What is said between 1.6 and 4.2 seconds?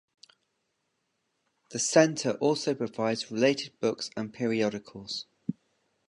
The center also provides related books